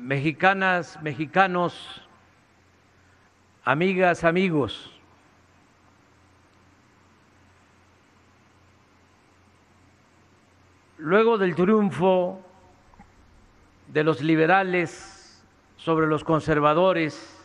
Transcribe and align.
mexicanas, 0.00 0.98
mexicanos, 1.02 2.02
amigas, 3.64 4.24
amigos. 4.24 4.90
Luego 10.96 11.36
del 11.36 11.54
triunfo 11.54 12.40
de 13.88 14.02
los 14.04 14.22
liberales 14.22 15.44
sobre 15.76 16.06
los 16.06 16.24
conservadores 16.24 17.38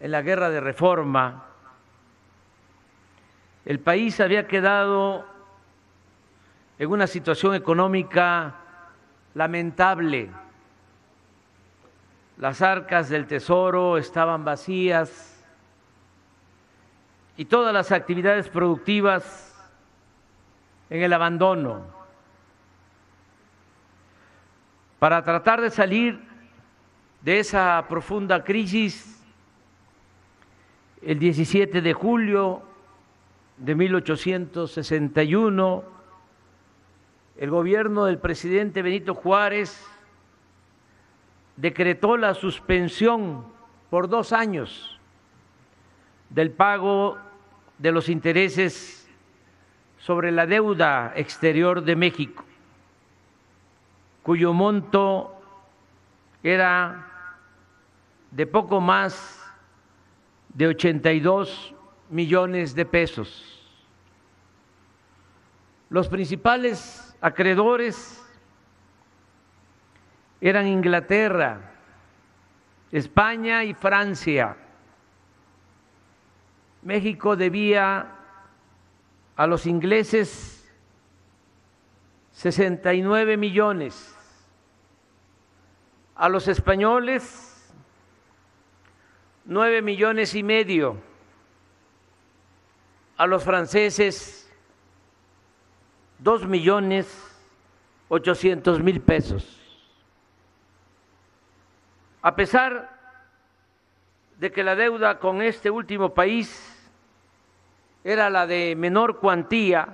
en 0.00 0.10
la 0.10 0.22
guerra 0.22 0.48
de 0.48 0.60
reforma, 0.60 1.44
el 3.66 3.78
país 3.80 4.20
había 4.20 4.46
quedado 4.46 5.26
en 6.78 6.90
una 6.90 7.06
situación 7.06 7.54
económica 7.54 8.54
lamentable. 9.34 10.30
Las 12.38 12.60
arcas 12.60 13.08
del 13.08 13.26
tesoro 13.26 13.96
estaban 13.96 14.44
vacías 14.44 15.42
y 17.38 17.46
todas 17.46 17.72
las 17.72 17.92
actividades 17.92 18.48
productivas 18.48 19.54
en 20.90 21.02
el 21.02 21.12
abandono. 21.12 21.86
Para 24.98 25.22
tratar 25.24 25.62
de 25.62 25.70
salir 25.70 26.20
de 27.22 27.38
esa 27.38 27.86
profunda 27.88 28.44
crisis, 28.44 29.22
el 31.02 31.18
17 31.18 31.80
de 31.80 31.92
julio 31.94 32.62
de 33.56 33.74
1861, 33.74 35.84
el 37.38 37.50
gobierno 37.50 38.04
del 38.04 38.18
presidente 38.18 38.82
Benito 38.82 39.14
Juárez 39.14 39.95
decretó 41.56 42.16
la 42.16 42.34
suspensión 42.34 43.44
por 43.90 44.08
dos 44.08 44.32
años 44.32 45.00
del 46.30 46.50
pago 46.50 47.18
de 47.78 47.92
los 47.92 48.08
intereses 48.08 49.08
sobre 49.98 50.30
la 50.30 50.46
deuda 50.46 51.12
exterior 51.16 51.82
de 51.82 51.96
México, 51.96 52.44
cuyo 54.22 54.52
monto 54.52 55.32
era 56.42 57.06
de 58.30 58.46
poco 58.46 58.80
más 58.80 59.42
de 60.54 60.68
82 60.68 61.74
millones 62.10 62.74
de 62.74 62.84
pesos. 62.84 63.52
Los 65.88 66.08
principales 66.08 67.16
acreedores 67.20 68.25
eran 70.40 70.66
Inglaterra, 70.66 71.72
España 72.92 73.64
y 73.64 73.74
Francia. 73.74 74.56
México 76.82 77.36
debía 77.36 78.06
a 79.34 79.46
los 79.46 79.66
ingleses 79.66 80.68
69 82.32 83.36
millones, 83.36 84.14
a 86.14 86.28
los 86.28 86.48
españoles 86.48 87.52
9 89.46 89.80
millones 89.80 90.34
y 90.34 90.42
medio, 90.42 90.96
a 93.16 93.26
los 93.26 93.44
franceses 93.44 94.50
2 96.18 96.46
millones 96.46 97.06
800 98.08 98.82
mil 98.82 99.00
pesos. 99.00 99.65
A 102.22 102.34
pesar 102.34 102.96
de 104.38 104.52
que 104.52 104.64
la 104.64 104.74
deuda 104.74 105.18
con 105.18 105.42
este 105.42 105.70
último 105.70 106.12
país 106.12 106.90
era 108.04 108.30
la 108.30 108.46
de 108.46 108.74
menor 108.76 109.18
cuantía, 109.18 109.88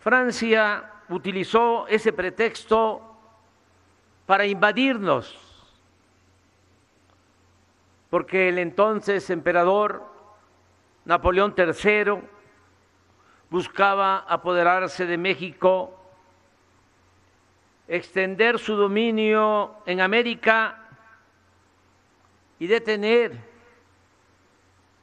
Francia 0.00 0.92
utilizó 1.08 1.86
ese 1.88 2.12
pretexto 2.12 3.02
para 4.26 4.46
invadirnos, 4.46 5.36
porque 8.10 8.48
el 8.48 8.58
entonces 8.58 9.30
emperador 9.30 10.04
Napoleón 11.04 11.54
III 11.56 12.20
buscaba 13.48 14.18
apoderarse 14.18 15.06
de 15.06 15.18
México, 15.18 15.95
extender 17.88 18.58
su 18.58 18.74
dominio 18.74 19.76
en 19.86 20.00
América 20.00 20.78
y 22.58 22.66
detener 22.66 23.38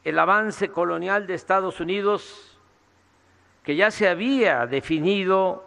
el 0.04 0.20
avance 0.20 0.70
colonial 0.70 1.28
de 1.28 1.36
Estados 1.36 1.80
Unidos 1.80 2.58
que 3.64 3.76
ya 3.76 3.90
se 3.92 4.10
había 4.10 4.66
definido 4.68 5.64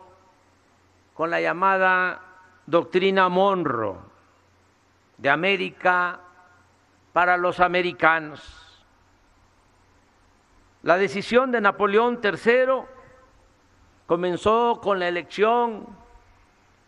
con 1.15 1.31
la 1.31 1.41
llamada 1.41 2.21
doctrina 2.67 3.29
Monroe 3.31 3.97
de 5.17 5.31
América 5.31 6.21
para 7.15 7.39
los 7.39 7.61
americanos. 7.61 8.85
La 10.83 10.99
decisión 10.99 11.51
de 11.51 11.63
Napoleón 11.63 12.21
III 12.23 12.83
comenzó 14.07 14.79
con 14.83 14.99
la 14.99 15.09
elección 15.09 15.87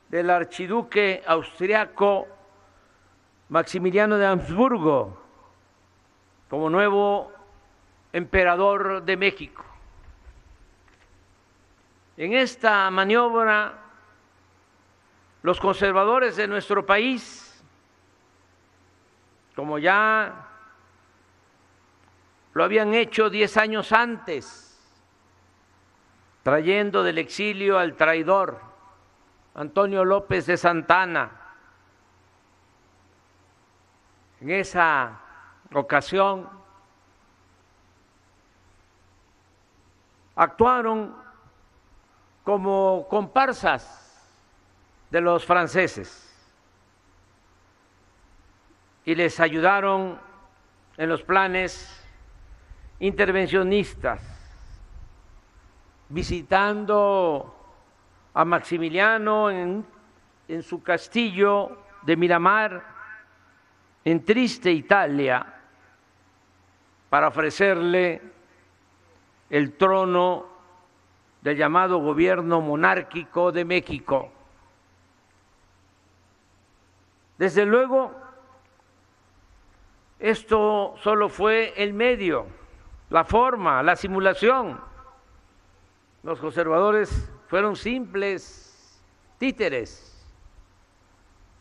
del 0.08 0.30
archiduque 0.30 1.22
austriaco 1.26 2.26
Maximiliano 3.50 4.18
de 4.18 4.26
Habsburgo 4.26 5.18
como 6.48 6.70
nuevo 6.70 7.32
emperador 8.12 9.02
de 9.02 9.16
México. 9.16 9.64
En 12.16 12.32
esta 12.32 12.90
maniobra, 12.90 13.78
los 15.42 15.60
conservadores 15.60 16.36
de 16.36 16.48
nuestro 16.48 16.84
país, 16.84 17.62
como 19.54 19.78
ya 19.78 20.46
lo 22.54 22.64
habían 22.64 22.94
hecho 22.94 23.30
diez 23.30 23.56
años 23.56 23.92
antes, 23.92 24.78
trayendo 26.42 27.02
del 27.02 27.18
exilio 27.18 27.78
al 27.78 27.94
traidor 27.94 28.68
Antonio 29.58 30.04
López 30.04 30.46
de 30.46 30.56
Santana. 30.56 31.32
En 34.40 34.50
esa 34.52 35.18
ocasión 35.74 36.48
actuaron 40.36 41.12
como 42.44 43.08
comparsas 43.10 44.30
de 45.10 45.20
los 45.20 45.44
franceses 45.44 46.24
y 49.04 49.16
les 49.16 49.40
ayudaron 49.40 50.20
en 50.96 51.08
los 51.08 51.24
planes 51.24 52.06
intervencionistas, 53.00 54.20
visitando 56.08 57.57
a 58.38 58.44
Maximiliano 58.44 59.50
en, 59.50 59.84
su 60.62 60.80
castillo 60.80 61.76
de 62.02 62.16
Miramar, 62.16 62.84
en 64.04 64.24
triste 64.24 64.70
Italia, 64.70 65.44
para 67.10 67.26
ofrecerle 67.26 68.22
el 69.50 69.72
trono 69.76 70.46
del 71.42 71.56
llamado 71.56 71.98
gobierno 71.98 72.60
monárquico 72.60 73.50
de 73.50 73.64
México. 73.64 74.30
Desde 77.38 77.66
luego, 77.66 78.14
esto 80.20 80.94
solo 81.02 81.28
fue 81.28 81.74
el 81.76 81.92
medio 81.92 82.46
la 83.10 83.24
forma, 83.24 83.82
la 83.82 83.96
simulación. 83.96 84.80
Los 86.22 86.38
conservadores 86.38 87.32
fueron 87.48 87.76
simples 87.76 89.02
títeres, 89.38 90.26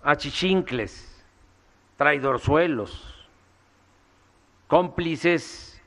achichincles, 0.03 1.25
traidorzuelos, 1.95 3.27
cómplices 4.67 5.81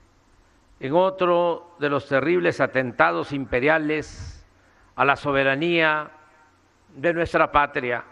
en 0.80 0.94
otro 0.94 1.74
de 1.78 1.90
los 1.90 2.08
terribles 2.08 2.60
atentados 2.60 3.32
imperiales 3.32 4.44
a 4.96 5.04
la 5.04 5.16
soberanía 5.16 6.10
de 6.96 7.14
nuestra 7.14 7.52
patria. 7.52 8.04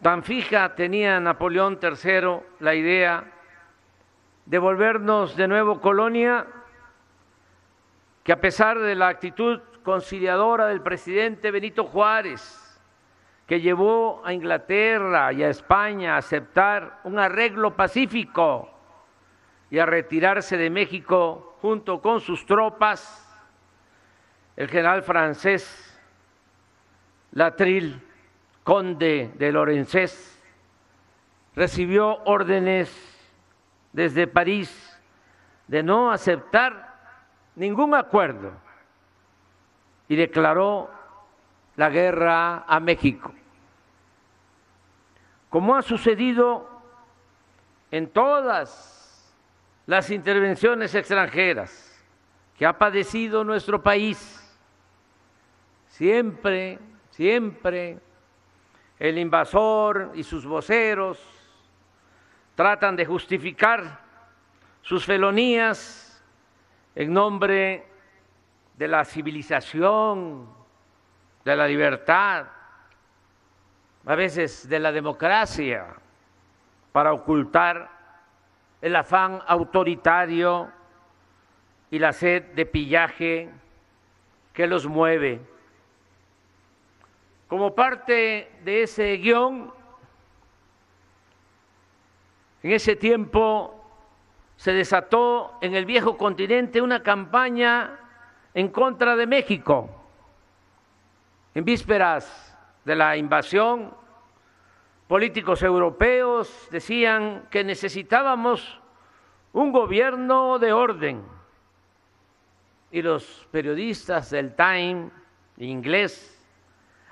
Tan 0.00 0.22
fija 0.22 0.74
tenía 0.74 1.18
Napoleón 1.18 1.80
III 1.82 2.40
la 2.60 2.74
idea 2.74 3.24
devolvernos 4.46 5.36
de 5.36 5.48
nuevo 5.48 5.80
colonia, 5.80 6.46
que 8.24 8.32
a 8.32 8.40
pesar 8.40 8.78
de 8.80 8.94
la 8.94 9.08
actitud 9.08 9.60
conciliadora 9.84 10.66
del 10.66 10.80
presidente 10.80 11.50
Benito 11.50 11.84
Juárez 11.84 12.64
que 13.46 13.60
llevó 13.60 14.22
a 14.24 14.32
Inglaterra 14.32 15.32
y 15.32 15.42
a 15.42 15.50
España 15.50 16.14
a 16.14 16.18
aceptar 16.18 17.00
un 17.04 17.18
arreglo 17.18 17.76
pacífico 17.76 18.70
y 19.70 19.78
a 19.78 19.84
retirarse 19.84 20.56
de 20.56 20.70
México 20.70 21.58
junto 21.60 22.00
con 22.00 22.20
sus 22.20 22.46
tropas, 22.46 23.20
el 24.56 24.68
general 24.68 25.02
francés 25.02 25.90
Latril, 27.32 28.00
conde 28.62 29.32
de 29.34 29.52
Lorenzés, 29.52 30.40
recibió 31.54 32.22
órdenes 32.24 32.90
desde 33.92 34.26
París 34.26 34.98
de 35.66 35.82
no 35.82 36.10
aceptar 36.10 36.93
ningún 37.56 37.94
acuerdo 37.94 38.52
y 40.08 40.16
declaró 40.16 40.90
la 41.76 41.90
guerra 41.90 42.64
a 42.66 42.80
México. 42.80 43.32
Como 45.48 45.76
ha 45.76 45.82
sucedido 45.82 46.68
en 47.90 48.08
todas 48.08 49.34
las 49.86 50.10
intervenciones 50.10 50.94
extranjeras 50.94 51.90
que 52.58 52.66
ha 52.66 52.76
padecido 52.76 53.44
nuestro 53.44 53.82
país, 53.82 54.40
siempre, 55.88 56.78
siempre 57.10 57.98
el 58.98 59.18
invasor 59.18 60.12
y 60.14 60.22
sus 60.22 60.44
voceros 60.44 61.20
tratan 62.54 62.96
de 62.96 63.04
justificar 63.04 64.00
sus 64.82 65.04
felonías 65.04 66.03
en 66.94 67.12
nombre 67.12 67.86
de 68.76 68.88
la 68.88 69.04
civilización, 69.04 70.48
de 71.44 71.56
la 71.56 71.66
libertad, 71.66 72.46
a 74.06 74.14
veces 74.14 74.68
de 74.68 74.78
la 74.78 74.92
democracia, 74.92 75.86
para 76.92 77.12
ocultar 77.12 77.90
el 78.80 78.94
afán 78.96 79.40
autoritario 79.46 80.70
y 81.90 81.98
la 81.98 82.12
sed 82.12 82.54
de 82.54 82.66
pillaje 82.66 83.50
que 84.52 84.66
los 84.66 84.86
mueve. 84.86 85.40
Como 87.48 87.74
parte 87.74 88.50
de 88.62 88.82
ese 88.82 89.16
guion, 89.16 89.72
en 92.62 92.72
ese 92.72 92.96
tiempo 92.96 93.83
se 94.56 94.72
desató 94.72 95.58
en 95.60 95.74
el 95.74 95.84
viejo 95.84 96.16
continente 96.16 96.80
una 96.80 97.02
campaña 97.02 97.98
en 98.54 98.68
contra 98.68 99.16
de 99.16 99.26
México. 99.26 99.90
En 101.54 101.64
vísperas 101.64 102.56
de 102.84 102.96
la 102.96 103.16
invasión, 103.16 103.94
políticos 105.08 105.62
europeos 105.62 106.68
decían 106.70 107.46
que 107.50 107.64
necesitábamos 107.64 108.80
un 109.52 109.72
gobierno 109.72 110.58
de 110.58 110.72
orden. 110.72 111.24
Y 112.90 113.02
los 113.02 113.48
periodistas 113.50 114.30
del 114.30 114.54
Time 114.54 115.10
inglés 115.58 116.30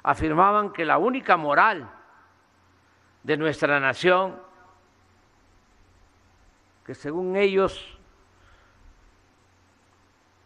afirmaban 0.03 0.73
que 0.73 0.85
la 0.85 0.99
única 0.99 1.37
moral 1.37 1.89
de 3.23 3.37
nuestra 3.37 3.79
nación 3.79 4.41
que 6.85 6.95
según 6.95 7.37
ellos 7.37 7.99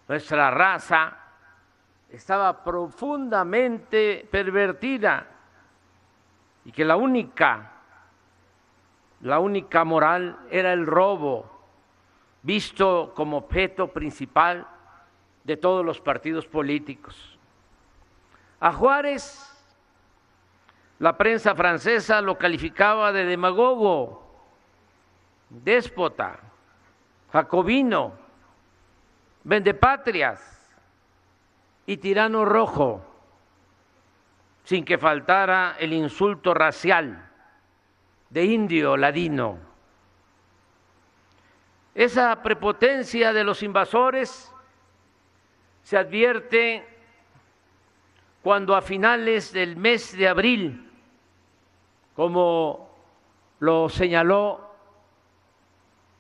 nuestra 0.09 0.51
raza 0.51 1.17
estaba 2.11 2.63
profundamente 2.63 4.27
pervertida 4.31 5.27
y 6.65 6.73
que 6.73 6.85
la 6.85 6.97
única, 6.97 7.73
la 9.23 9.39
única 9.39 9.85
moral 9.85 10.39
era 10.51 10.73
el 10.73 10.87
robo, 10.87 11.51
visto 12.43 13.13
como 13.15 13.39
objeto 13.39 13.89
principal 13.89 14.67
de 15.45 15.57
todos 15.57 15.85
los 15.85 16.01
partidos 16.01 16.47
políticos. 16.47 17.39
A 18.61 18.73
Juárez, 18.73 19.53
la 20.99 21.17
prensa 21.17 21.55
francesa 21.55 22.21
lo 22.21 22.39
calificaba 22.39 23.13
de 23.13 23.25
demagogo, 23.25 24.26
déspota, 25.49 26.41
jacobino, 27.33 28.13
vendepatrias 29.45 30.41
y 31.87 31.97
tirano 31.99 32.45
rojo, 32.45 33.05
sin 34.65 34.85
que 34.85 34.99
faltara 34.99 35.77
el 35.79 35.93
insulto 35.93 36.53
racial 36.53 37.31
de 38.31 38.45
indio 38.45 38.97
ladino. 38.97 39.59
Esa 41.95 42.43
prepotencia 42.43 43.33
de 43.33 43.45
los 43.45 43.63
invasores 43.63 44.53
se 45.83 45.97
advierte 45.97 46.85
cuando 48.43 48.75
a 48.75 48.83
finales 48.83 49.53
del 49.53 49.77
mes 49.77 50.17
de 50.17 50.29
abril, 50.29 50.91
como 52.15 52.91
lo 53.61 53.89
señaló 53.89 54.66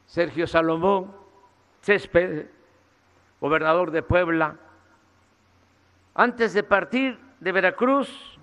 Sergio 0.07 0.47
Salomón 0.47 1.15
Césped, 1.83 2.47
gobernador 3.41 3.91
de 3.91 4.03
Puebla, 4.03 4.57
antes 6.15 6.55
de 6.55 6.63
partir 6.63 7.19
de 7.39 7.53
Veracruz 7.53 8.39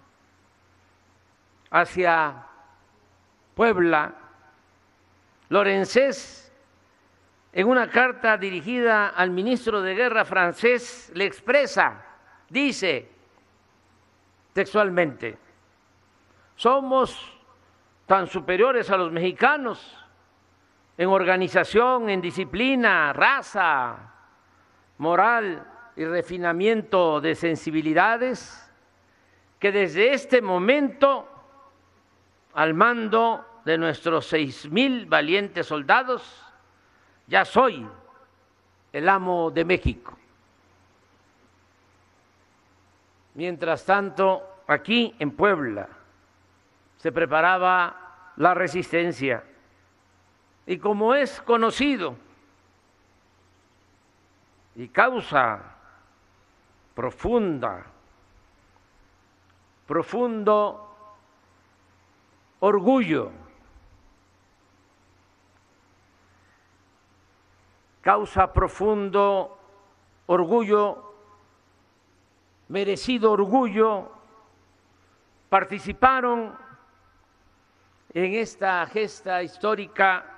hacia 1.71 2.45
Puebla, 3.55 4.13
Lorenzés, 5.49 6.51
en 7.51 7.67
una 7.67 7.89
carta 7.89 8.37
dirigida 8.37 9.09
al 9.09 9.31
ministro 9.31 9.81
de 9.81 9.95
Guerra 9.95 10.25
francés, 10.25 11.11
le 11.15 11.25
expresa, 11.25 12.03
dice 12.49 13.09
textualmente, 14.53 15.37
somos 16.55 17.37
tan 18.05 18.27
superiores 18.27 18.89
a 18.89 18.97
los 18.97 19.11
mexicanos 19.11 20.02
en 20.97 21.09
organización, 21.09 22.09
en 22.09 22.21
disciplina, 22.21 23.13
raza, 23.13 23.97
moral 24.97 25.65
y 25.95 26.05
refinamiento 26.05 27.19
de 27.19 27.35
sensibilidades, 27.35 28.71
que 29.59 29.71
desde 29.71 30.13
este 30.13 30.41
momento, 30.41 31.27
al 32.53 32.73
mando 32.73 33.61
de 33.65 33.77
nuestros 33.77 34.27
seis 34.27 34.69
mil 34.69 35.05
valientes 35.05 35.65
soldados, 35.65 36.45
ya 37.27 37.45
soy 37.45 37.87
el 38.91 39.09
amo 39.09 39.49
de 39.49 39.65
México. 39.65 40.17
Mientras 43.35 43.83
tanto, 43.85 44.43
aquí 44.67 45.15
en 45.17 45.31
Puebla 45.31 45.87
se 46.97 47.11
preparaba 47.11 48.31
la 48.35 48.53
resistencia 48.53 49.43
y 50.65 50.77
como 50.77 51.13
es 51.13 51.41
conocido 51.41 52.15
y 54.75 54.87
causa 54.87 55.61
profunda, 56.95 57.85
profundo 59.85 60.95
orgullo, 62.59 63.31
causa 68.01 68.51
profundo 68.51 69.57
orgullo, 70.27 71.13
merecido 72.69 73.31
orgullo, 73.33 74.11
participaron 75.49 76.57
en 78.13 78.33
esta 78.35 78.85
gesta 78.87 79.43
histórica 79.43 80.32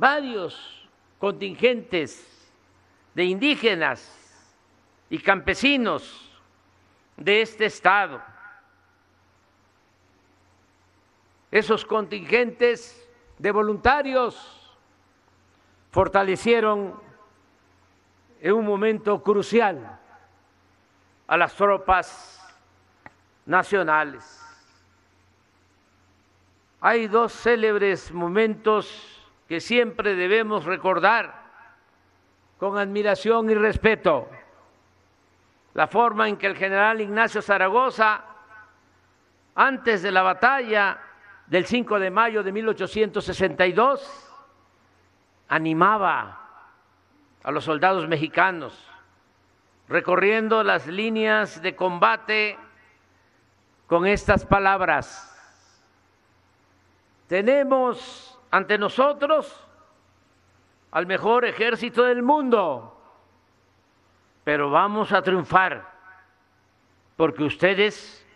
varios 0.00 0.88
contingentes 1.18 2.50
de 3.14 3.24
indígenas 3.24 4.00
y 5.10 5.18
campesinos 5.18 6.32
de 7.18 7.42
este 7.42 7.66
estado. 7.66 8.22
Esos 11.50 11.84
contingentes 11.84 13.06
de 13.36 13.52
voluntarios 13.52 14.78
fortalecieron 15.90 16.98
en 18.40 18.52
un 18.54 18.64
momento 18.64 19.22
crucial 19.22 20.00
a 21.26 21.36
las 21.36 21.54
tropas 21.54 22.40
nacionales. 23.44 24.40
Hay 26.80 27.06
dos 27.06 27.34
célebres 27.34 28.10
momentos 28.10 29.19
que 29.50 29.58
siempre 29.60 30.14
debemos 30.14 30.64
recordar 30.64 31.42
con 32.56 32.78
admiración 32.78 33.50
y 33.50 33.54
respeto. 33.54 34.28
La 35.74 35.88
forma 35.88 36.28
en 36.28 36.36
que 36.36 36.46
el 36.46 36.54
general 36.54 37.00
Ignacio 37.00 37.42
Zaragoza 37.42 38.22
antes 39.56 40.02
de 40.02 40.12
la 40.12 40.22
batalla 40.22 41.00
del 41.48 41.66
5 41.66 41.98
de 41.98 42.10
mayo 42.12 42.44
de 42.44 42.52
1862, 42.52 44.30
animaba 45.48 46.48
a 47.42 47.50
los 47.50 47.64
soldados 47.64 48.06
mexicanos 48.06 48.88
recorriendo 49.88 50.62
las 50.62 50.86
líneas 50.86 51.60
de 51.60 51.74
combate 51.74 52.56
con 53.88 54.06
estas 54.06 54.46
palabras. 54.46 55.26
Tenemos 57.26 58.36
ante 58.50 58.78
nosotros 58.78 59.66
al 60.90 61.06
mejor 61.06 61.44
ejército 61.44 62.04
del 62.04 62.22
mundo, 62.22 62.96
pero 64.44 64.70
vamos 64.70 65.12
a 65.12 65.22
triunfar 65.22 65.88
porque 67.16 67.44
ustedes 67.44 68.26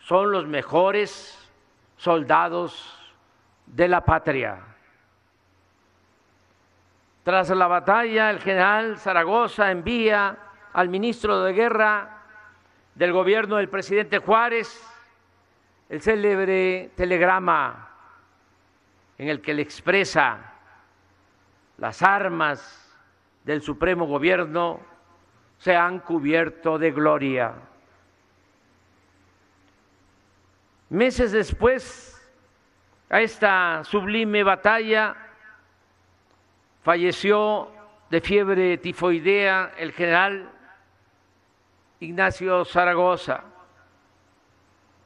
son 0.00 0.32
los 0.32 0.46
mejores 0.46 1.38
soldados 1.96 2.98
de 3.66 3.88
la 3.88 4.04
patria. 4.04 4.58
Tras 7.22 7.50
la 7.50 7.68
batalla, 7.68 8.30
el 8.30 8.40
general 8.40 8.98
Zaragoza 8.98 9.70
envía 9.70 10.36
al 10.72 10.88
ministro 10.88 11.42
de 11.44 11.52
Guerra 11.52 12.22
del 12.94 13.12
gobierno 13.12 13.56
del 13.56 13.68
presidente 13.68 14.18
Juárez 14.18 14.88
el 15.88 16.00
célebre 16.00 16.90
telegrama 16.96 17.91
en 19.18 19.28
el 19.28 19.40
que 19.40 19.54
le 19.54 19.62
expresa 19.62 20.52
las 21.78 22.02
armas 22.02 22.90
del 23.44 23.62
supremo 23.62 24.06
gobierno 24.06 24.80
se 25.58 25.76
han 25.76 26.00
cubierto 26.00 26.78
de 26.78 26.90
gloria. 26.90 27.54
Meses 30.90 31.32
después 31.32 32.20
a 33.08 33.20
esta 33.20 33.82
sublime 33.84 34.42
batalla 34.42 35.16
falleció 36.82 37.70
de 38.10 38.20
fiebre 38.20 38.78
tifoidea 38.78 39.72
el 39.78 39.92
general 39.92 40.50
Ignacio 42.00 42.64
Zaragoza, 42.64 43.44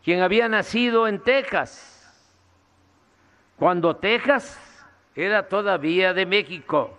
quien 0.02 0.22
había 0.22 0.48
nacido 0.48 1.06
en 1.06 1.22
Texas, 1.22 1.96
cuando 3.58 3.96
Texas 3.96 4.60
era 5.14 5.48
todavía 5.48 6.12
de 6.12 6.26
México. 6.26 6.98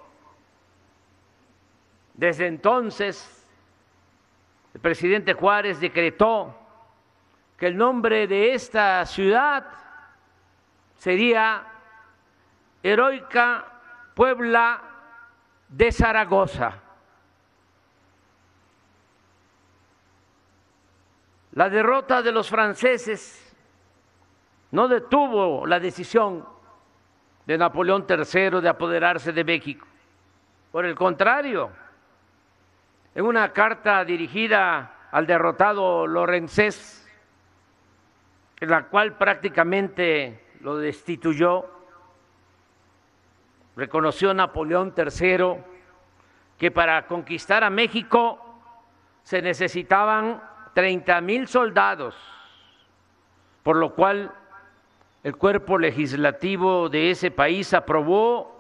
Desde 2.14 2.48
entonces, 2.48 3.46
el 4.74 4.82
presidente 4.82 5.34
Juárez 5.34 5.80
decretó 5.80 6.56
que 7.58 7.68
el 7.68 7.78
nombre 7.78 8.28
de 8.28 8.54
esta 8.54 9.06
ciudad 9.06 9.66
sería 10.98 11.64
Heroica 12.82 13.66
Puebla 14.16 14.82
de 15.68 15.92
Zaragoza. 15.92 16.82
La 21.52 21.70
derrota 21.70 22.22
de 22.22 22.32
los 22.32 22.50
franceses 22.50 23.47
no 24.72 24.88
detuvo 24.88 25.66
la 25.66 25.80
decisión 25.80 26.46
de 27.46 27.58
Napoleón 27.58 28.06
III 28.08 28.62
de 28.62 28.70
apoderarse 28.70 29.32
de 29.32 29.44
México. 29.44 29.88
Por 30.72 30.86
el 30.86 30.96
contrario, 30.96 31.72
en 33.16 33.26
una 33.26 33.54
carta 33.54 34.04
dirigida 34.04 35.08
al 35.12 35.26
derrotado 35.26 36.06
Lorenzés, 36.06 37.08
en 38.60 38.70
la 38.70 38.84
cual 38.88 39.14
prácticamente 39.14 40.46
lo 40.60 40.78
destituyó, 40.78 41.66
reconoció 43.76 44.34
Napoleón 44.34 44.94
III 44.98 45.64
que 46.58 46.72
para 46.72 47.06
conquistar 47.06 47.64
a 47.64 47.70
México 47.70 48.44
se 49.24 49.42
necesitaban 49.42 50.42
30 50.74 51.22
mil 51.22 51.48
soldados, 51.48 52.16
por 53.64 53.78
lo 53.78 53.94
cual 53.94 54.34
el 55.24 55.36
cuerpo 55.36 55.78
legislativo 55.78 56.90
de 56.90 57.12
ese 57.12 57.32
país 57.32 57.74
aprobó 57.74 58.56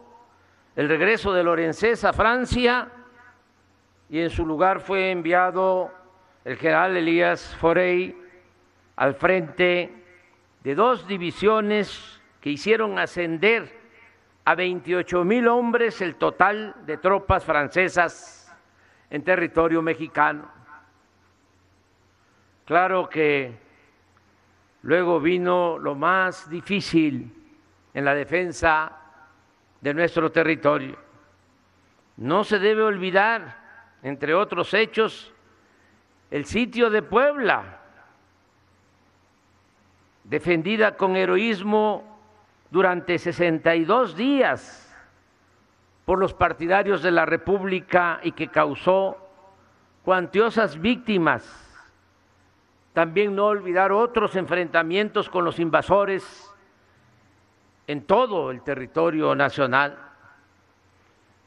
el 0.75 0.89
regreso 0.89 1.33
de 1.33 1.43
Lorenzés 1.43 2.03
a 2.03 2.13
Francia 2.13 2.89
y 4.09 4.19
en 4.19 4.29
su 4.29 4.45
lugar 4.45 4.79
fue 4.79 5.11
enviado 5.11 5.91
el 6.45 6.57
general 6.57 6.95
Elías 6.95 7.55
Forey 7.59 8.15
al 8.95 9.15
frente 9.15 9.91
de 10.63 10.75
dos 10.75 11.07
divisiones 11.07 12.21
que 12.41 12.49
hicieron 12.49 12.99
ascender 12.99 13.77
a 14.45 14.55
28 14.55 15.23
mil 15.23 15.47
hombres 15.47 16.01
el 16.01 16.15
total 16.15 16.75
de 16.85 16.97
tropas 16.97 17.43
francesas 17.43 18.55
en 19.09 19.23
territorio 19.23 19.81
mexicano. 19.81 20.49
Claro 22.65 23.09
que 23.09 23.57
luego 24.87 25.19
vino 25.19 25.77
lo 25.77 25.95
más 25.95 26.49
difícil 26.49 27.29
en 27.93 28.05
la 28.05 28.15
defensa 28.15 28.89
de 29.81 29.93
nuestro 29.93 30.31
territorio. 30.31 30.97
No 32.15 32.45
se 32.45 32.57
debe 32.57 32.83
olvidar, 32.83 33.97
entre 34.01 34.33
otros 34.33 34.73
hechos, 34.73 35.33
el 36.31 36.45
sitio 36.45 36.89
de 36.89 37.01
Puebla, 37.01 37.81
defendida 40.23 40.95
con 40.95 41.17
heroísmo 41.17 42.21
durante 42.71 43.17
62 43.17 44.15
días 44.15 44.95
por 46.05 46.17
los 46.17 46.33
partidarios 46.33 47.03
de 47.03 47.11
la 47.11 47.25
República 47.25 48.21
y 48.23 48.31
que 48.31 48.47
causó 48.47 49.17
cuantiosas 50.05 50.79
víctimas 50.79 51.66
también 52.97 53.35
no 53.35 53.45
olvidar 53.45 53.91
otros 53.91 54.35
enfrentamientos 54.35 55.29
con 55.29 55.45
los 55.45 55.59
invasores 55.59 56.51
en 57.85 58.01
todo 58.07 58.49
el 58.49 58.63
territorio 58.63 59.35
nacional. 59.35 59.99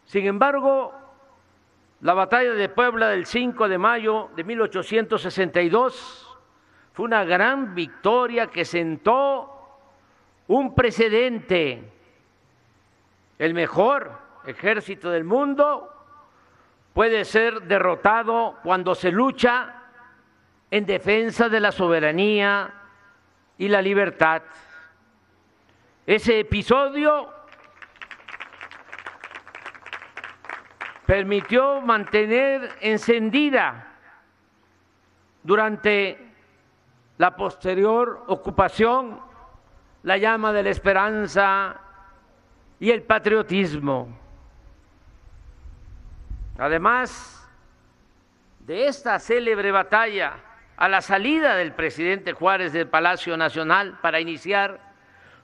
Sin 0.04 0.26
embargo, 0.26 0.94
la 2.02 2.14
batalla 2.14 2.52
de 2.52 2.68
Puebla 2.68 3.08
del 3.08 3.26
5 3.26 3.68
de 3.68 3.78
mayo 3.78 4.30
de 4.36 4.44
1862 4.44 6.38
fue 6.92 7.06
una 7.06 7.24
gran 7.24 7.74
victoria 7.74 8.46
que 8.46 8.64
sentó 8.64 9.80
un 10.46 10.72
precedente. 10.72 11.82
El 13.40 13.54
mejor 13.54 14.12
ejército 14.46 15.10
del 15.10 15.24
mundo 15.24 15.92
puede 16.94 17.24
ser 17.24 17.62
derrotado 17.62 18.58
cuando 18.62 18.94
se 18.94 19.10
lucha 19.10 19.79
en 20.70 20.86
defensa 20.86 21.48
de 21.48 21.60
la 21.60 21.72
soberanía 21.72 22.72
y 23.58 23.68
la 23.68 23.82
libertad. 23.82 24.42
Ese 26.06 26.40
episodio 26.40 27.32
permitió 31.06 31.80
mantener 31.80 32.70
encendida 32.80 33.88
durante 35.42 36.32
la 37.18 37.34
posterior 37.34 38.24
ocupación 38.28 39.20
la 40.04 40.16
llama 40.16 40.52
de 40.52 40.62
la 40.62 40.70
esperanza 40.70 41.80
y 42.78 42.90
el 42.90 43.02
patriotismo. 43.02 44.08
Además 46.58 47.48
de 48.60 48.86
esta 48.86 49.18
célebre 49.18 49.70
batalla, 49.70 50.34
a 50.80 50.88
la 50.88 51.02
salida 51.02 51.56
del 51.56 51.72
presidente 51.72 52.32
Juárez 52.32 52.72
del 52.72 52.88
Palacio 52.88 53.36
Nacional 53.36 53.98
para 54.00 54.18
iniciar 54.18 54.80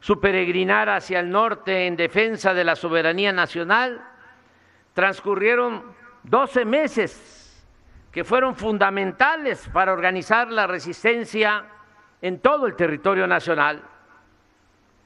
su 0.00 0.19
peregrinar 0.19 0.88
hacia 0.88 1.21
el 1.21 1.28
norte 1.28 1.87
en 1.87 1.95
defensa 1.95 2.55
de 2.55 2.64
la 2.64 2.75
soberanía 2.75 3.33
nacional, 3.33 4.02
transcurrieron 4.95 5.95
12 6.23 6.64
meses 6.64 7.66
que 8.11 8.25
fueron 8.25 8.57
fundamentales 8.57 9.69
para 9.75 9.93
organizar 9.93 10.50
la 10.50 10.66
resistencia 10.66 11.66
en 12.23 12.40
todo 12.40 12.66
el 12.66 12.75
territorio 12.75 13.26
nacional. 13.26 13.83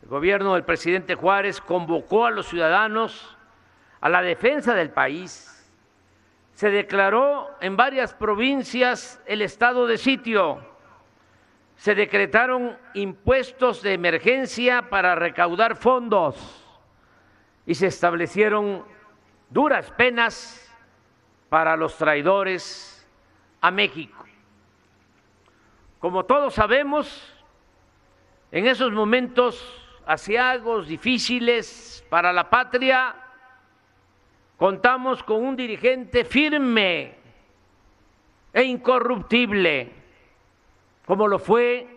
El 0.00 0.08
gobierno 0.08 0.54
del 0.54 0.62
presidente 0.62 1.16
Juárez 1.16 1.60
convocó 1.60 2.26
a 2.26 2.30
los 2.30 2.46
ciudadanos 2.46 3.36
a 4.00 4.08
la 4.08 4.22
defensa 4.22 4.74
del 4.74 4.90
país 4.90 5.49
se 6.60 6.70
declaró 6.70 7.56
en 7.62 7.74
varias 7.74 8.12
provincias 8.12 9.18
el 9.24 9.40
estado 9.40 9.86
de 9.86 9.96
sitio. 9.96 10.60
Se 11.76 11.94
decretaron 11.94 12.76
impuestos 12.92 13.80
de 13.80 13.94
emergencia 13.94 14.90
para 14.90 15.14
recaudar 15.14 15.74
fondos 15.74 16.36
y 17.64 17.74
se 17.74 17.86
establecieron 17.86 18.84
duras 19.48 19.90
penas 19.92 20.70
para 21.48 21.78
los 21.78 21.96
traidores 21.96 23.08
a 23.62 23.70
México. 23.70 24.22
Como 25.98 26.26
todos 26.26 26.52
sabemos, 26.52 27.34
En 28.52 28.66
esos 28.66 28.92
momentos 28.92 29.64
asiagos, 30.04 30.88
difíciles 30.88 32.04
para 32.10 32.32
la 32.32 32.50
patria, 32.50 33.14
contamos 34.60 35.22
con 35.22 35.42
un 35.42 35.56
dirigente 35.56 36.22
firme 36.22 37.14
e 38.52 38.62
incorruptible, 38.62 39.90
como 41.06 41.26
lo 41.26 41.38
fue 41.38 41.88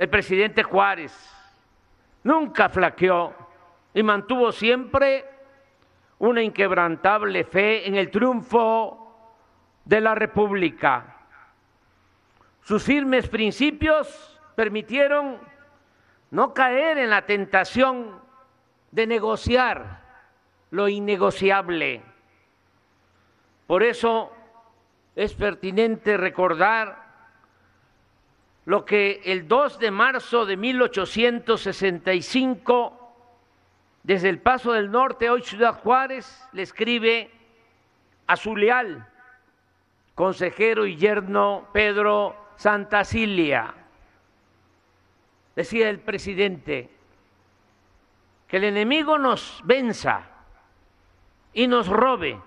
el 0.00 0.08
presidente 0.08 0.64
Juárez. 0.64 1.12
Nunca 2.24 2.68
flaqueó 2.68 3.32
y 3.94 4.02
mantuvo 4.02 4.50
siempre 4.50 5.24
una 6.18 6.42
inquebrantable 6.42 7.44
fe 7.44 7.86
en 7.86 7.94
el 7.94 8.10
triunfo 8.10 9.38
de 9.84 10.00
la 10.00 10.16
República. 10.16 11.18
Sus 12.62 12.82
firmes 12.82 13.28
principios 13.28 14.40
permitieron 14.56 15.38
no 16.32 16.52
caer 16.52 16.98
en 16.98 17.10
la 17.10 17.26
tentación 17.26 18.20
de 18.90 19.06
negociar 19.06 20.01
lo 20.72 20.88
innegociable. 20.88 22.02
Por 23.68 23.84
eso 23.84 24.32
es 25.14 25.34
pertinente 25.34 26.16
recordar 26.16 27.00
lo 28.64 28.84
que 28.84 29.20
el 29.24 29.46
2 29.46 29.78
de 29.78 29.90
marzo 29.90 30.46
de 30.46 30.56
1865, 30.56 32.98
desde 34.02 34.30
el 34.30 34.40
Paso 34.40 34.72
del 34.72 34.90
Norte, 34.90 35.30
hoy 35.30 35.42
Ciudad 35.42 35.74
Juárez, 35.74 36.44
le 36.52 36.62
escribe 36.62 37.30
a 38.26 38.36
su 38.36 38.56
leal 38.56 39.06
consejero 40.14 40.86
y 40.86 40.96
yerno 40.96 41.68
Pedro 41.72 42.34
Santacilia. 42.56 43.74
Decía 45.54 45.90
el 45.90 46.00
presidente, 46.00 46.88
que 48.48 48.56
el 48.56 48.64
enemigo 48.64 49.18
nos 49.18 49.60
venza 49.64 50.31
y 51.52 51.66
nos 51.66 51.88
robe, 51.88 52.40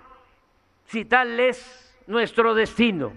si 0.85 1.05
tal 1.05 1.39
es 1.39 1.97
nuestro 2.07 2.53
destino. 2.53 3.13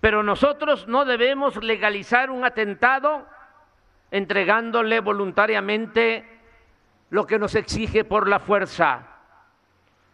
Pero 0.00 0.22
nosotros 0.22 0.86
no 0.86 1.04
debemos 1.04 1.62
legalizar 1.62 2.30
un 2.30 2.44
atentado 2.44 3.26
entregándole 4.10 5.00
voluntariamente 5.00 6.40
lo 7.10 7.26
que 7.26 7.38
nos 7.38 7.54
exige 7.54 8.04
por 8.04 8.28
la 8.28 8.38
fuerza. 8.38 9.06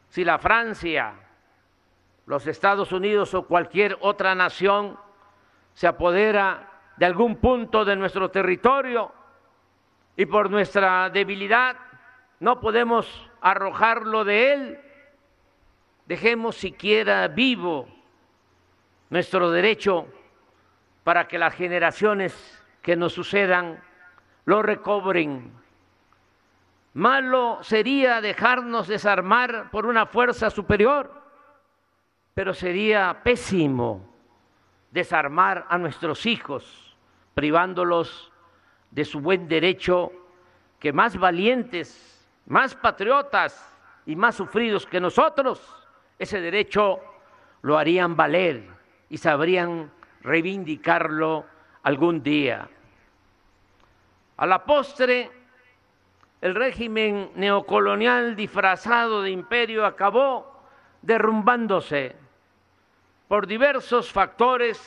Si 0.09 0.25
la 0.25 0.39
Francia, 0.39 1.15
los 2.27 2.47
Estados 2.47 2.93
Unidos 2.93 3.35
o 3.35 3.47
cualquier 3.47 3.99
otra 4.01 4.35
nación 4.35 4.99
se 5.75 5.87
apodera 5.87 6.71
de 6.97 7.07
algún 7.07 7.37
punto 7.37 7.85
de 7.85 7.97
nuestro 7.97 8.31
territorio 8.31 9.13
y 10.17 10.27
por 10.27 10.51
nuestra 10.51 11.11
debilidad 11.11 11.77
no 12.41 12.61
podemos 12.61 13.31
arrojarlo 13.43 14.25
de 14.25 14.53
él, 14.53 14.81
dejemos 16.07 16.57
siquiera 16.57 17.29
vivo 17.29 17.89
nuestro 19.11 19.51
derecho 19.51 20.07
para 21.05 21.29
que 21.29 21.39
las 21.39 21.55
generaciones 21.55 22.65
que 22.81 22.97
nos 22.97 23.13
sucedan 23.13 23.83
lo 24.45 24.63
recobren. 24.63 25.53
Malo 26.95 27.59
sería 27.63 28.21
dejarnos 28.21 28.87
desarmar 28.87 29.71
por 29.71 29.87
una 29.87 30.07
fuerza 30.07 30.51
superior, 30.51 31.23
pero 32.35 32.55
sería 32.55 33.23
pésimo 33.23 34.13
desarmar 34.91 35.67
a 35.69 35.79
nuestros 35.79 36.27
hijos, 36.27 36.97
privándolos 37.35 38.31
de 38.91 39.05
su 39.05 39.21
buen 39.21 39.49
derecho, 39.49 40.13
que 40.79 40.93
más 40.93 41.17
valientes, 41.17 42.12
más 42.47 42.75
patriotas 42.75 43.69
y 44.07 44.17
más 44.17 44.35
sufridos 44.35 44.87
que 44.87 45.01
nosotros, 45.01 45.61
ese 46.19 46.41
derecho 46.41 47.01
lo 47.63 47.79
harían 47.79 48.17
valer 48.17 48.69
y 49.09 49.19
sabrían 49.19 49.91
reivindicarlo 50.23 51.45
algún 51.83 52.23
día. 52.23 52.69
A 54.37 54.47
la 54.47 54.65
postre, 54.65 55.31
el 56.41 56.55
régimen 56.55 57.31
neocolonial 57.37 58.35
disfrazado 58.35 59.23
de 59.23 59.31
imperio 59.31 59.87
acabó 59.87 60.65
derrumbándose 61.01 62.17
por 63.29 63.47
diversos 63.47 64.11
factores 64.11 64.81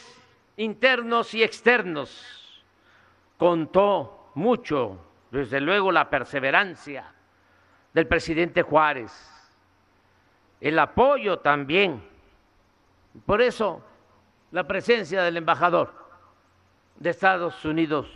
internos 0.58 1.34
y 1.34 1.44
externos. 1.44 2.64
Contó 3.38 4.32
mucho, 4.36 5.00
desde 5.32 5.62
luego, 5.62 5.92
la 5.92 6.10
perseverancia 6.10 7.16
del 7.96 8.08
presidente 8.08 8.62
Juárez, 8.62 9.10
el 10.60 10.78
apoyo 10.80 11.40
también. 11.40 12.04
Por 13.26 13.42
eso, 13.42 13.82
la 14.52 14.68
presencia 14.68 15.24
del 15.24 15.38
embajador 15.38 15.94
de 16.98 17.10
Estados 17.10 17.64
Unidos 17.64 18.08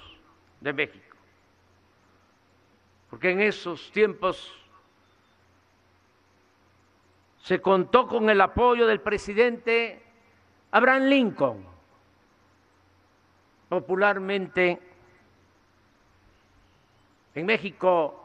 de 0.60 0.74
México. 0.74 1.16
Porque 3.10 3.32
en 3.32 3.40
esos 3.40 3.90
tiempos 3.94 4.54
se 7.44 7.62
contó 7.62 8.06
con 8.06 8.30
el 8.30 8.42
apoyo 8.42 8.86
del 8.86 9.00
presidente 9.00 10.04
Abraham 10.72 11.04
Lincoln, 11.04 11.66
popularmente 13.70 14.78
en 17.34 17.46
México 17.46 18.19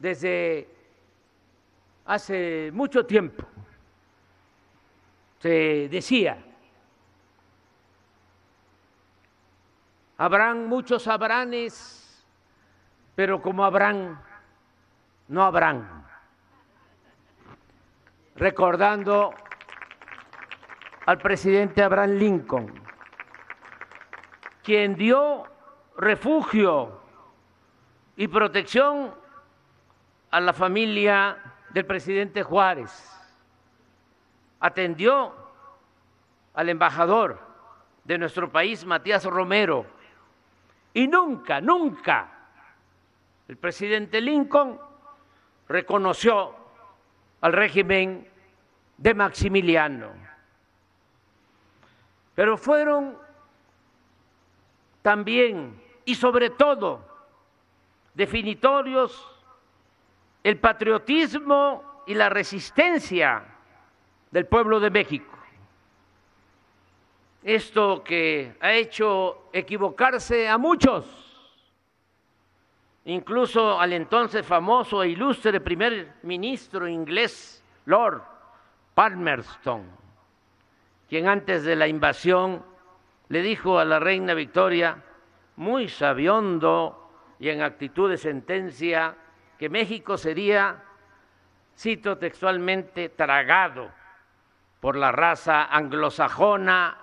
desde 0.00 0.66
hace 2.06 2.70
mucho 2.72 3.04
tiempo. 3.04 3.44
Se 5.38 5.88
decía, 5.88 6.42
habrán 10.16 10.66
muchos 10.68 11.06
Abranes, 11.06 12.26
pero 13.14 13.40
como 13.40 13.64
habrán, 13.64 14.20
no 15.28 15.42
habrán. 15.44 16.06
Recordando 18.36 19.34
al 21.04 21.18
presidente 21.18 21.82
Abraham 21.82 22.12
Lincoln, 22.12 22.72
quien 24.62 24.94
dio 24.94 25.44
refugio 25.96 27.00
y 28.16 28.28
protección 28.28 29.14
a 30.30 30.40
la 30.40 30.52
familia 30.52 31.36
del 31.70 31.86
presidente 31.86 32.42
Juárez, 32.42 32.90
atendió 34.60 35.34
al 36.54 36.68
embajador 36.68 37.40
de 38.04 38.18
nuestro 38.18 38.50
país, 38.50 38.84
Matías 38.84 39.24
Romero, 39.24 39.86
y 40.92 41.06
nunca, 41.06 41.60
nunca 41.60 42.28
el 43.48 43.56
presidente 43.56 44.20
Lincoln 44.20 44.78
reconoció 45.68 46.54
al 47.40 47.52
régimen 47.52 48.28
de 48.96 49.14
Maximiliano. 49.14 50.12
Pero 52.34 52.56
fueron 52.56 53.16
también 55.02 55.82
y 56.04 56.14
sobre 56.14 56.50
todo 56.50 57.06
definitorios 58.14 59.39
el 60.42 60.58
patriotismo 60.58 62.02
y 62.06 62.14
la 62.14 62.28
resistencia 62.28 63.44
del 64.30 64.46
pueblo 64.46 64.80
de 64.80 64.90
México. 64.90 65.36
Esto 67.42 68.04
que 68.04 68.56
ha 68.60 68.72
hecho 68.72 69.48
equivocarse 69.52 70.48
a 70.48 70.58
muchos, 70.58 71.06
incluso 73.04 73.80
al 73.80 73.92
entonces 73.92 74.44
famoso 74.46 75.02
e 75.02 75.10
ilustre 75.10 75.60
primer 75.60 76.16
ministro 76.22 76.86
inglés, 76.86 77.64
Lord 77.86 78.22
Palmerston 78.94 80.00
quien 81.10 81.26
antes 81.26 81.64
de 81.64 81.74
la 81.74 81.88
invasión 81.88 82.62
le 83.28 83.42
dijo 83.42 83.80
a 83.80 83.84
la 83.84 83.98
reina 83.98 84.32
Victoria, 84.32 85.02
muy 85.56 85.88
sabiondo 85.88 87.10
y 87.40 87.48
en 87.48 87.62
actitud 87.62 88.08
de 88.08 88.16
sentencia, 88.16 89.16
que 89.60 89.68
México 89.68 90.16
sería, 90.16 90.82
cito 91.76 92.16
textualmente, 92.16 93.10
tragado 93.10 93.90
por 94.80 94.96
la 94.96 95.12
raza 95.12 95.64
anglosajona 95.66 96.96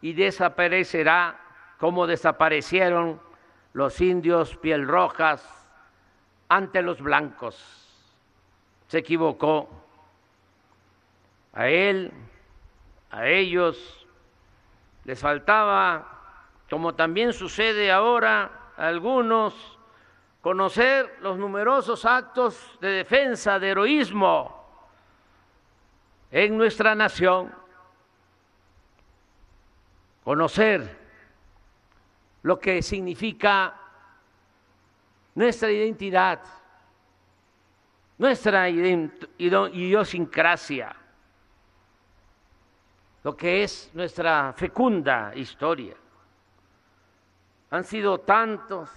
y 0.00 0.14
desaparecerá 0.14 1.38
como 1.78 2.08
desaparecieron 2.08 3.22
los 3.74 4.00
indios 4.00 4.56
piel 4.56 4.88
rojas 4.88 5.40
ante 6.48 6.82
los 6.82 7.00
blancos. 7.00 7.54
Se 8.88 8.98
equivocó. 8.98 9.70
A 11.52 11.68
él 11.68 12.12
a 13.12 13.28
ellos 13.28 14.04
les 15.04 15.20
faltaba, 15.20 16.08
como 16.68 16.96
también 16.96 17.32
sucede 17.32 17.92
ahora 17.92 18.50
a 18.76 18.88
algunos 18.88 19.78
conocer 20.40 21.18
los 21.20 21.38
numerosos 21.38 22.04
actos 22.04 22.78
de 22.80 22.88
defensa, 22.88 23.58
de 23.58 23.70
heroísmo 23.70 24.60
en 26.30 26.56
nuestra 26.56 26.94
nación, 26.94 27.52
conocer 30.24 30.98
lo 32.42 32.58
que 32.58 32.80
significa 32.82 33.76
nuestra 35.34 35.70
identidad, 35.70 36.40
nuestra 38.16 38.68
idiosincrasia, 38.68 40.96
lo 43.22 43.36
que 43.36 43.62
es 43.62 43.90
nuestra 43.92 44.54
fecunda 44.56 45.32
historia. 45.34 45.94
Han 47.70 47.84
sido 47.84 48.20
tantos 48.20 48.88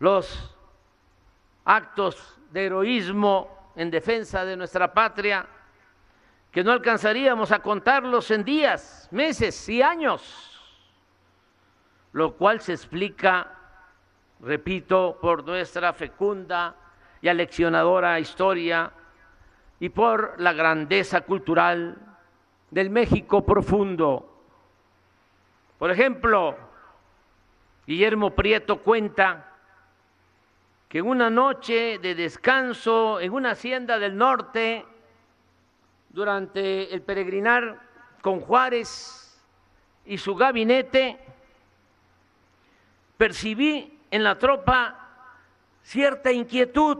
los 0.00 0.56
actos 1.64 2.38
de 2.50 2.66
heroísmo 2.66 3.72
en 3.76 3.90
defensa 3.90 4.44
de 4.44 4.56
nuestra 4.56 4.92
patria 4.92 5.46
que 6.50 6.64
no 6.64 6.72
alcanzaríamos 6.72 7.52
a 7.52 7.60
contarlos 7.60 8.30
en 8.32 8.42
días, 8.42 9.08
meses 9.12 9.68
y 9.68 9.82
años, 9.82 10.58
lo 12.12 12.36
cual 12.36 12.60
se 12.60 12.72
explica, 12.72 13.52
repito, 14.40 15.18
por 15.20 15.44
nuestra 15.44 15.92
fecunda 15.92 16.74
y 17.22 17.28
aleccionadora 17.28 18.18
historia 18.18 18.90
y 19.78 19.90
por 19.90 20.40
la 20.40 20.52
grandeza 20.52 21.20
cultural 21.20 21.96
del 22.70 22.90
México 22.90 23.44
profundo. 23.44 24.42
Por 25.78 25.90
ejemplo, 25.90 26.56
Guillermo 27.86 28.30
Prieto 28.30 28.82
cuenta 28.82 29.49
que 30.90 30.98
en 30.98 31.06
una 31.06 31.30
noche 31.30 32.00
de 32.00 32.16
descanso 32.16 33.20
en 33.20 33.32
una 33.32 33.52
hacienda 33.52 34.00
del 34.00 34.16
norte, 34.16 34.84
durante 36.08 36.92
el 36.92 37.00
peregrinar 37.02 37.80
con 38.20 38.40
Juárez 38.40 39.40
y 40.04 40.18
su 40.18 40.34
gabinete, 40.34 41.16
percibí 43.16 44.00
en 44.10 44.24
la 44.24 44.36
tropa 44.36 45.10
cierta 45.84 46.32
inquietud. 46.32 46.98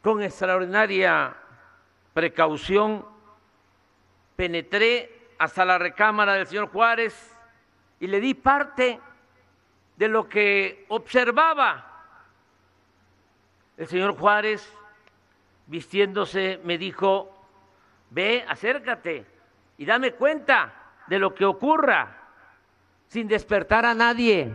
Con 0.00 0.22
extraordinaria 0.22 1.34
precaución 2.14 3.04
penetré 4.36 5.32
hasta 5.40 5.64
la 5.64 5.76
recámara 5.76 6.34
del 6.34 6.46
señor 6.46 6.68
Juárez 6.68 7.36
y 7.98 8.06
le 8.06 8.20
di 8.20 8.34
parte 8.34 9.00
de 9.98 10.06
lo 10.06 10.28
que 10.28 10.86
observaba. 10.88 11.84
El 13.76 13.88
señor 13.88 14.16
Juárez, 14.16 14.72
vistiéndose, 15.66 16.60
me 16.62 16.78
dijo, 16.78 17.34
ve, 18.10 18.44
acércate 18.48 19.26
y 19.76 19.84
dame 19.84 20.12
cuenta 20.12 20.72
de 21.08 21.18
lo 21.18 21.34
que 21.34 21.44
ocurra 21.44 22.16
sin 23.08 23.26
despertar 23.26 23.84
a 23.84 23.94
nadie. 23.94 24.54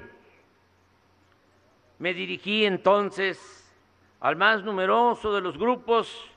Me 1.99 2.13
dirigí 2.13 2.65
entonces 2.65 3.69
al 4.21 4.37
más 4.37 4.63
numeroso 4.63 5.35
de 5.35 5.41
los 5.41 5.57
grupos 5.57 6.31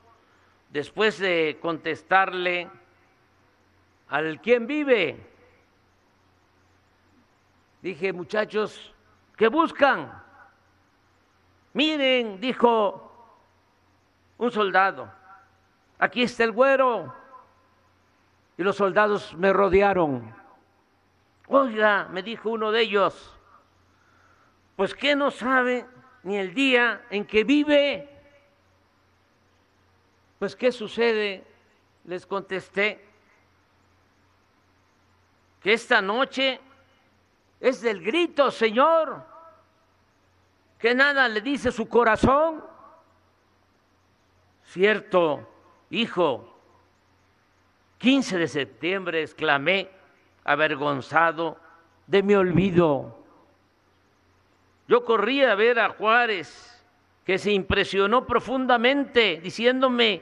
después 0.69 1.17
de 1.17 1.57
contestarle 1.61 2.69
al 4.09 4.41
quien 4.41 4.67
vive. 4.67 5.17
Dije, 7.81 8.11
muchachos, 8.11 8.93
¿Qué 9.37 9.47
buscan? 9.47 10.23
Miren, 11.73 12.41
dijo 12.41 13.03
un 14.39 14.51
soldado, 14.51 15.11
aquí 15.99 16.23
está 16.23 16.43
el 16.43 16.51
güero. 16.51 17.13
Y 18.57 18.63
los 18.63 18.75
soldados 18.75 19.35
me 19.35 19.53
rodearon. 19.53 20.35
Oiga, 21.47 22.07
me 22.11 22.23
dijo 22.23 22.49
uno 22.49 22.71
de 22.71 22.81
ellos, 22.81 23.35
pues 24.75 24.95
que 24.95 25.15
no 25.15 25.29
sabe 25.29 25.85
ni 26.23 26.37
el 26.37 26.55
día 26.55 27.05
en 27.11 27.25
que 27.25 27.43
vive. 27.43 28.09
Pues 30.39 30.55
¿qué 30.55 30.71
sucede? 30.71 31.45
Les 32.05 32.25
contesté 32.25 33.05
que 35.61 35.73
esta 35.73 36.01
noche 36.01 36.59
es 37.59 37.81
del 37.81 38.03
grito, 38.03 38.51
Señor, 38.51 39.23
que 40.77 40.93
nada 40.93 41.27
le 41.27 41.41
dice 41.41 41.71
su 41.71 41.87
corazón. 41.89 42.63
Cierto, 44.65 45.47
hijo, 45.89 46.57
15 47.97 48.37
de 48.37 48.47
septiembre 48.47 49.21
exclamé, 49.23 49.89
avergonzado 50.43 51.57
de 52.05 52.21
mi 52.21 52.35
olvido. 52.35 53.17
Yo 54.87 55.03
corrí 55.03 55.43
a 55.43 55.55
ver 55.55 55.79
a 55.79 55.89
Juárez, 55.89 56.73
que 57.25 57.37
se 57.37 57.51
impresionó 57.51 58.25
profundamente, 58.25 59.41
diciéndome, 59.41 60.21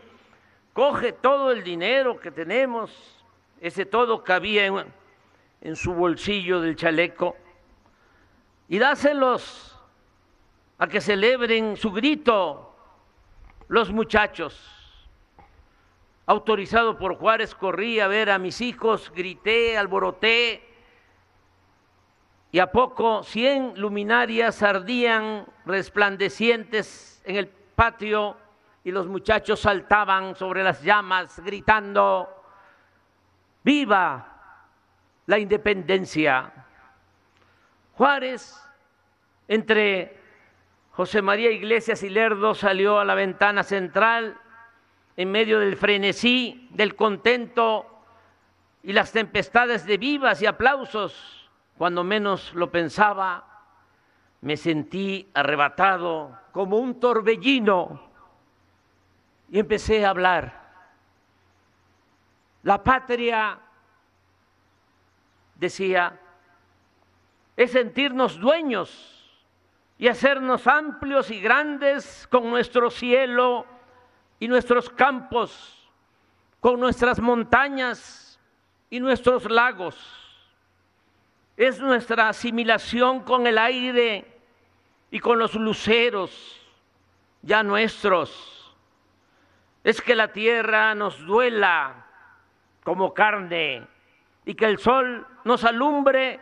coge 0.73 1.11
todo 1.11 1.51
el 1.51 1.63
dinero 1.63 2.19
que 2.19 2.31
tenemos, 2.31 3.23
ese 3.61 3.85
todo 3.85 4.23
cabía 4.23 4.65
en 4.65 4.93
en 5.61 5.75
su 5.75 5.93
bolsillo 5.93 6.61
del 6.61 6.75
chaleco 6.75 7.35
y 8.67 8.79
dáselos 8.79 9.79
a 10.77 10.87
que 10.87 11.01
celebren 11.01 11.77
su 11.77 11.91
grito 11.91 12.75
los 13.67 13.91
muchachos. 13.91 14.71
Autorizado 16.27 16.97
por 16.97 17.15
Juárez, 17.15 17.53
corrí 17.53 17.99
a 17.99 18.07
ver 18.07 18.31
a 18.31 18.39
mis 18.39 18.61
hijos, 18.61 19.11
grité, 19.15 19.77
alboroté, 19.77 20.63
y 22.51 22.59
a 22.59 22.71
poco 22.71 23.21
cien 23.21 23.73
luminarias 23.75 24.63
ardían 24.63 25.45
resplandecientes 25.65 27.21
en 27.25 27.35
el 27.35 27.47
patio 27.47 28.37
y 28.83 28.91
los 28.91 29.07
muchachos 29.07 29.59
saltaban 29.59 30.35
sobre 30.35 30.63
las 30.63 30.81
llamas 30.81 31.39
gritando, 31.41 32.29
¡Viva! 33.63 34.34
La 35.25 35.39
independencia. 35.39 36.51
Juárez, 37.93 38.61
entre 39.47 40.19
José 40.91 41.21
María 41.21 41.51
Iglesias 41.51 42.03
y 42.03 42.09
Lerdo, 42.09 42.53
salió 42.53 42.99
a 42.99 43.05
la 43.05 43.15
ventana 43.15 43.63
central 43.63 44.38
en 45.17 45.31
medio 45.31 45.59
del 45.59 45.77
frenesí, 45.77 46.67
del 46.71 46.95
contento 46.95 47.85
y 48.83 48.93
las 48.93 49.11
tempestades 49.11 49.85
de 49.85 49.97
vivas 49.97 50.41
y 50.41 50.45
aplausos. 50.45 51.49
Cuando 51.77 52.03
menos 52.03 52.53
lo 52.53 52.71
pensaba, 52.71 53.55
me 54.41 54.57
sentí 54.57 55.29
arrebatado 55.33 56.38
como 56.51 56.77
un 56.77 56.99
torbellino 56.99 58.09
y 59.49 59.59
empecé 59.59 60.05
a 60.05 60.11
hablar. 60.11 60.65
La 62.63 62.83
patria 62.83 63.59
decía, 65.55 66.19
es 67.57 67.71
sentirnos 67.71 68.39
dueños 68.39 69.11
y 69.97 70.07
hacernos 70.07 70.67
amplios 70.67 71.31
y 71.31 71.39
grandes 71.39 72.27
con 72.29 72.49
nuestro 72.49 72.89
cielo 72.89 73.65
y 74.39 74.47
nuestros 74.47 74.89
campos, 74.89 75.89
con 76.59 76.79
nuestras 76.79 77.19
montañas 77.19 78.39
y 78.89 78.99
nuestros 78.99 79.49
lagos. 79.49 79.95
Es 81.55 81.79
nuestra 81.79 82.29
asimilación 82.29 83.21
con 83.21 83.47
el 83.47 83.57
aire 83.57 84.25
y 85.09 85.19
con 85.19 85.39
los 85.39 85.55
luceros 85.55 86.61
ya 87.41 87.63
nuestros. 87.63 88.75
Es 89.85 90.01
que 90.01 90.15
la 90.15 90.33
tierra 90.33 90.93
nos 90.95 91.25
duela 91.25 92.05
como 92.83 93.13
carne 93.13 93.87
y 94.45 94.55
que 94.55 94.65
el 94.65 94.77
sol 94.77 95.25
nos 95.43 95.63
alumbre 95.63 96.39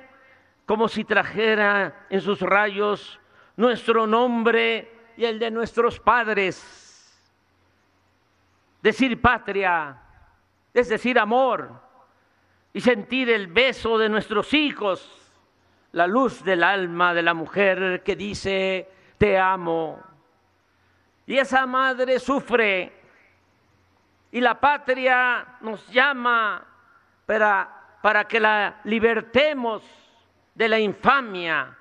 como 0.65 0.87
si 0.87 1.03
trajera 1.03 2.05
en 2.09 2.21
sus 2.21 2.39
rayos 2.41 3.19
nuestro 3.55 4.07
nombre 4.07 4.91
y 5.17 5.25
el 5.25 5.39
de 5.39 5.51
nuestros 5.51 5.99
padres. 5.99 6.69
Decir 8.81 9.21
patria 9.21 9.97
es 10.73 10.89
decir 10.89 11.19
amor 11.19 11.71
y 12.73 12.81
sentir 12.81 13.29
el 13.29 13.47
beso 13.47 13.97
de 13.97 14.09
nuestros 14.09 14.53
hijos, 14.53 15.31
la 15.91 16.07
luz 16.07 16.43
del 16.43 16.63
alma 16.63 17.13
de 17.13 17.21
la 17.21 17.33
mujer 17.33 18.01
que 18.03 18.15
dice 18.15 18.89
te 19.17 19.37
amo. 19.37 20.01
Y 21.25 21.37
esa 21.37 21.65
madre 21.65 22.19
sufre 22.19 22.91
y 24.31 24.41
la 24.41 24.59
patria 24.59 25.57
nos 25.61 25.87
llama 25.89 26.65
para 27.25 27.82
para 28.03 28.25
que 28.25 28.37
la 28.37 28.81
libertemos 28.83 29.81
de 30.53 30.67
la 30.67 30.77
infamia 30.77 31.77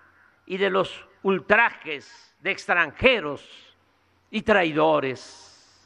y 0.46 0.56
de 0.56 0.70
los 0.70 1.04
ultrajes 1.24 2.36
de 2.38 2.52
extranjeros 2.52 3.74
y 4.30 4.42
traidores. 4.42 5.84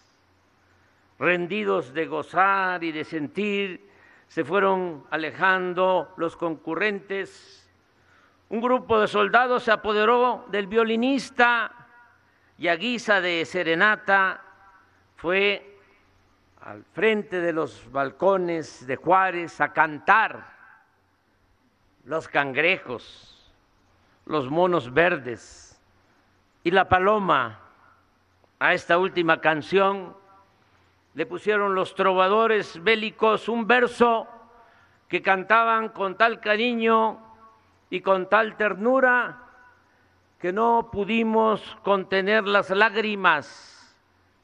Rendidos 1.18 1.94
de 1.94 2.04
gozar 2.04 2.84
y 2.84 2.92
de 2.92 3.04
sentir, 3.04 3.88
se 4.28 4.44
fueron 4.44 5.06
alejando 5.08 6.12
los 6.18 6.36
concurrentes. 6.36 7.66
Un 8.50 8.60
grupo 8.60 9.00
de 9.00 9.08
soldados 9.08 9.62
se 9.62 9.72
apoderó 9.72 10.44
del 10.50 10.66
violinista 10.66 11.72
y 12.58 12.68
a 12.68 12.76
guisa 12.76 13.22
de 13.22 13.42
serenata 13.46 14.44
fue 15.16 15.75
al 16.66 16.82
frente 16.82 17.40
de 17.40 17.52
los 17.52 17.88
balcones 17.92 18.88
de 18.88 18.96
Juárez 18.96 19.60
a 19.60 19.72
cantar 19.72 20.52
los 22.04 22.26
cangrejos, 22.26 23.52
los 24.24 24.50
monos 24.50 24.92
verdes 24.92 25.80
y 26.64 26.72
la 26.72 26.88
paloma. 26.88 27.60
A 28.58 28.74
esta 28.74 28.98
última 28.98 29.40
canción 29.40 30.16
le 31.14 31.24
pusieron 31.24 31.76
los 31.76 31.94
trovadores 31.94 32.82
bélicos 32.82 33.48
un 33.48 33.68
verso 33.68 34.26
que 35.06 35.22
cantaban 35.22 35.90
con 35.90 36.16
tal 36.16 36.40
cariño 36.40 37.20
y 37.90 38.00
con 38.00 38.28
tal 38.28 38.56
ternura 38.56 39.40
que 40.40 40.52
no 40.52 40.88
pudimos 40.90 41.76
contener 41.84 42.44
las 42.48 42.70
lágrimas 42.70 43.96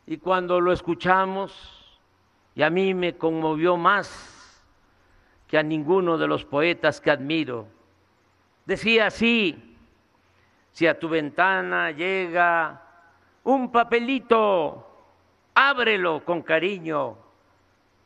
y 0.07 0.19
cuando 0.19 0.61
lo 0.61 0.73
escuchamos, 0.73 1.82
y 2.55 2.63
a 2.63 2.71
mí 2.71 2.95
me 2.95 3.17
conmovió 3.17 3.77
más 3.77 4.63
que 5.49 5.59
a 5.59 5.63
ninguno 5.63 6.19
de 6.19 6.27
los 6.27 6.45
poetas 6.45 7.01
que 7.01 7.11
admiro, 7.11 7.67
decía 8.65 9.07
así, 9.07 9.77
si 10.73 10.87
a 10.87 10.99
tu 10.99 11.09
ventana 11.09 11.91
llega 11.91 12.81
un 13.45 13.71
papelito, 13.71 14.89
ábrelo 15.55 16.25
con 16.25 16.43
cariño, 16.43 17.17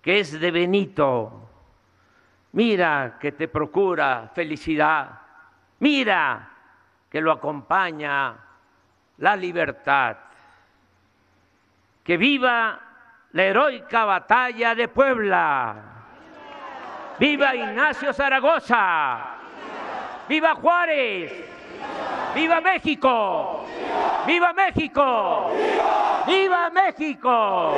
que 0.02 0.20
es 0.20 0.38
de 0.38 0.50
Benito. 0.50 1.48
Mira 2.52 3.18
que 3.20 3.32
te 3.32 3.48
procura 3.48 4.30
felicidad. 4.34 5.20
Mira 5.80 6.50
que 7.10 7.20
lo 7.20 7.32
acompaña 7.32 8.36
la 9.18 9.36
libertad. 9.36 10.16
Que 12.02 12.16
viva 12.16 12.80
la 13.36 13.42
heroica 13.44 14.06
batalla 14.06 14.74
de 14.74 14.88
Puebla. 14.88 15.74
Viva 17.18 17.54
Ignacio 17.54 18.10
Zaragoza. 18.14 19.18
Viva 20.26 20.54
Juárez. 20.54 21.32
Viva 22.34 22.62
México. 22.62 23.66
Viva 24.26 24.54
México. 24.54 25.50
Viva 26.26 26.70
México. 26.70 27.74